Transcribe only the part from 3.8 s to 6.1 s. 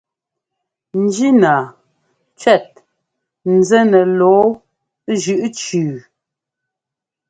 nɛ lɔ̌ɔ jʉʼ cʉʉ.